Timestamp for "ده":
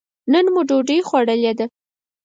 1.57-1.65